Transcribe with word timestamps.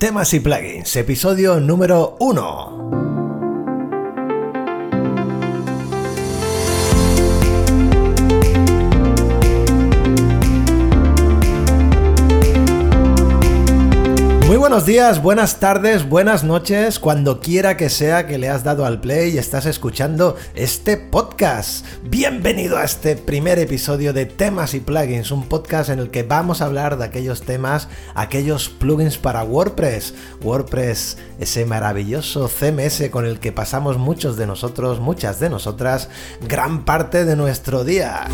Temas 0.00 0.32
y 0.32 0.40
plugins, 0.40 0.96
episodio 0.96 1.60
número 1.60 2.16
1. 2.20 2.99
Muy 14.50 14.56
buenos 14.56 14.84
días, 14.84 15.22
buenas 15.22 15.60
tardes, 15.60 16.08
buenas 16.08 16.42
noches, 16.42 16.98
cuando 16.98 17.38
quiera 17.38 17.76
que 17.76 17.88
sea 17.88 18.26
que 18.26 18.36
le 18.36 18.48
has 18.48 18.64
dado 18.64 18.84
al 18.84 19.00
play 19.00 19.32
y 19.32 19.38
estás 19.38 19.64
escuchando 19.64 20.34
este 20.56 20.96
podcast. 20.96 21.86
Bienvenido 22.02 22.76
a 22.76 22.82
este 22.82 23.14
primer 23.14 23.60
episodio 23.60 24.12
de 24.12 24.26
Temas 24.26 24.74
y 24.74 24.80
Plugins, 24.80 25.30
un 25.30 25.48
podcast 25.48 25.90
en 25.90 26.00
el 26.00 26.10
que 26.10 26.24
vamos 26.24 26.60
a 26.60 26.64
hablar 26.64 26.98
de 26.98 27.04
aquellos 27.04 27.42
temas, 27.42 27.86
aquellos 28.16 28.68
plugins 28.68 29.18
para 29.18 29.44
WordPress. 29.44 30.14
WordPress, 30.42 31.18
ese 31.38 31.64
maravilloso 31.64 32.48
CMS 32.48 33.08
con 33.08 33.26
el 33.26 33.38
que 33.38 33.52
pasamos 33.52 33.98
muchos 33.98 34.36
de 34.36 34.48
nosotros, 34.48 34.98
muchas 34.98 35.38
de 35.38 35.48
nosotras, 35.48 36.08
gran 36.40 36.84
parte 36.84 37.24
de 37.24 37.36
nuestro 37.36 37.84
día. 37.84 38.26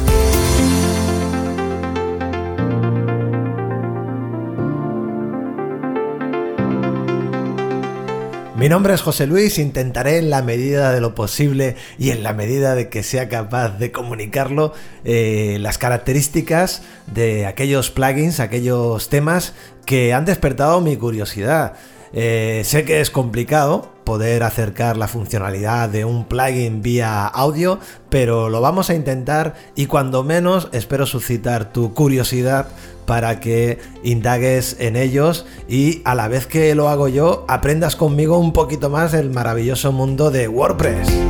Mi 8.56 8.70
nombre 8.70 8.94
es 8.94 9.02
José 9.02 9.26
Luis, 9.26 9.58
intentaré 9.58 10.16
en 10.16 10.30
la 10.30 10.40
medida 10.40 10.90
de 10.90 11.02
lo 11.02 11.14
posible 11.14 11.76
y 11.98 12.08
en 12.08 12.22
la 12.22 12.32
medida 12.32 12.74
de 12.74 12.88
que 12.88 13.02
sea 13.02 13.28
capaz 13.28 13.78
de 13.78 13.92
comunicarlo 13.92 14.72
eh, 15.04 15.58
las 15.60 15.76
características 15.76 16.82
de 17.06 17.44
aquellos 17.44 17.90
plugins, 17.90 18.40
aquellos 18.40 19.10
temas 19.10 19.52
que 19.84 20.14
han 20.14 20.24
despertado 20.24 20.80
mi 20.80 20.96
curiosidad. 20.96 21.74
Eh, 22.14 22.62
sé 22.64 22.86
que 22.86 23.02
es 23.02 23.10
complicado 23.10 23.92
poder 24.06 24.44
acercar 24.44 24.96
la 24.96 25.08
funcionalidad 25.08 25.90
de 25.90 26.06
un 26.06 26.24
plugin 26.24 26.80
vía 26.80 27.26
audio, 27.26 27.80
pero 28.08 28.48
lo 28.48 28.62
vamos 28.62 28.88
a 28.88 28.94
intentar 28.94 29.54
y 29.74 29.86
cuando 29.86 30.22
menos 30.22 30.68
espero 30.72 31.04
suscitar 31.04 31.72
tu 31.72 31.92
curiosidad 31.92 32.68
para 33.04 33.40
que 33.40 33.78
indagues 34.04 34.76
en 34.78 34.96
ellos 34.96 35.44
y 35.68 36.02
a 36.04 36.14
la 36.14 36.28
vez 36.28 36.46
que 36.46 36.74
lo 36.76 36.88
hago 36.88 37.08
yo, 37.08 37.44
aprendas 37.48 37.96
conmigo 37.96 38.38
un 38.38 38.52
poquito 38.52 38.90
más 38.90 39.10
del 39.12 39.30
maravilloso 39.30 39.90
mundo 39.90 40.30
de 40.30 40.48
WordPress. 40.48 41.25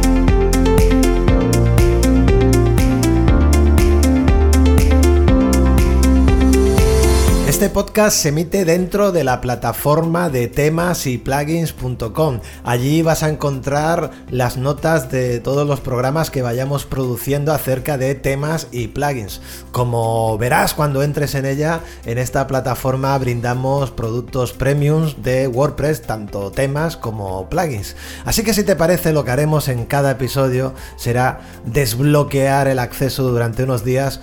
Este 7.56 7.70
podcast 7.70 8.18
se 8.18 8.28
emite 8.28 8.66
dentro 8.66 9.12
de 9.12 9.24
la 9.24 9.40
plataforma 9.40 10.28
de 10.28 10.46
temas 10.46 11.06
y 11.06 11.16
plugins.com. 11.16 12.40
Allí 12.64 13.00
vas 13.00 13.22
a 13.22 13.30
encontrar 13.30 14.10
las 14.28 14.58
notas 14.58 15.10
de 15.10 15.40
todos 15.40 15.66
los 15.66 15.80
programas 15.80 16.30
que 16.30 16.42
vayamos 16.42 16.84
produciendo 16.84 17.54
acerca 17.54 17.96
de 17.96 18.14
temas 18.14 18.68
y 18.72 18.88
plugins. 18.88 19.40
Como 19.72 20.36
verás 20.36 20.74
cuando 20.74 21.02
entres 21.02 21.34
en 21.34 21.46
ella, 21.46 21.80
en 22.04 22.18
esta 22.18 22.46
plataforma 22.46 23.16
brindamos 23.16 23.90
productos 23.90 24.52
premiums 24.52 25.22
de 25.22 25.48
WordPress, 25.48 26.02
tanto 26.02 26.50
temas 26.50 26.98
como 26.98 27.48
plugins. 27.48 27.96
Así 28.26 28.42
que 28.42 28.52
si 28.52 28.64
te 28.64 28.76
parece 28.76 29.14
lo 29.14 29.24
que 29.24 29.30
haremos 29.30 29.68
en 29.68 29.86
cada 29.86 30.10
episodio 30.10 30.74
será 30.96 31.40
desbloquear 31.64 32.68
el 32.68 32.80
acceso 32.80 33.22
durante 33.22 33.62
unos 33.62 33.82
días 33.82 34.20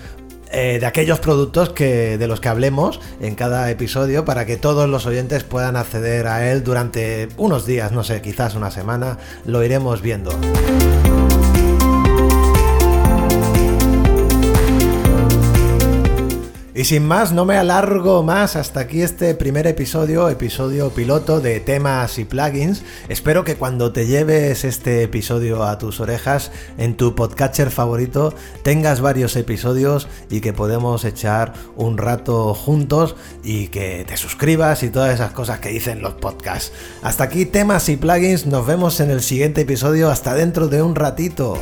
eh, 0.53 0.77
de 0.79 0.85
aquellos 0.85 1.19
productos 1.19 1.69
que, 1.69 2.17
de 2.17 2.27
los 2.27 2.39
que 2.39 2.47
hablemos 2.47 2.99
en 3.19 3.35
cada 3.35 3.69
episodio 3.71 4.23
para 4.23 4.45
que 4.45 4.55
todos 4.55 4.87
los 4.87 5.05
oyentes 5.05 5.43
puedan 5.43 5.75
acceder 5.75 6.27
a 6.27 6.51
él 6.51 6.63
durante 6.63 7.27
unos 7.37 7.65
días, 7.65 7.91
no 7.91 8.03
sé, 8.03 8.21
quizás 8.21 8.53
una 8.55 8.69
semana, 8.69 9.17
lo 9.45 9.63
iremos 9.63 10.01
viendo. 10.01 10.31
Y 16.75 16.85
sin 16.85 17.05
más, 17.05 17.31
no 17.31 17.45
me 17.45 17.55
alargo 17.55 18.23
más 18.23 18.55
hasta 18.55 18.79
aquí 18.79 19.03
este 19.03 19.35
primer 19.35 19.67
episodio, 19.67 20.27
episodio 20.27 20.89
piloto 20.89 21.39
de 21.39 21.59
temas 21.59 22.17
y 22.17 22.25
plugins. 22.25 22.81
Espero 23.09 23.43
que 23.43 23.57
cuando 23.57 23.93
te 23.93 24.07
lleves 24.07 24.65
este 24.65 25.03
episodio 25.03 25.63
a 25.65 25.77
tus 25.77 25.99
orejas 25.99 26.51
en 26.79 26.97
tu 26.97 27.13
podcatcher 27.13 27.69
favorito 27.69 28.33
tengas 28.63 29.01
varios 29.01 29.35
episodios 29.35 30.07
y 30.31 30.41
que 30.41 30.51
podemos 30.51 31.05
echar 31.05 31.53
un 31.75 31.99
rato 31.99 32.55
juntos 32.55 33.15
y 33.43 33.67
que 33.67 34.03
te 34.07 34.17
suscribas 34.17 34.81
y 34.81 34.89
todas 34.89 35.13
esas 35.13 35.31
cosas 35.31 35.59
que 35.59 35.69
dicen 35.69 36.01
los 36.01 36.15
podcasts. 36.15 36.71
Hasta 37.03 37.25
aquí 37.25 37.45
temas 37.45 37.87
y 37.87 37.97
plugins, 37.97 38.47
nos 38.47 38.65
vemos 38.65 38.99
en 38.99 39.11
el 39.11 39.21
siguiente 39.21 39.61
episodio, 39.61 40.09
hasta 40.09 40.33
dentro 40.33 40.69
de 40.69 40.81
un 40.81 40.95
ratito. 40.95 41.55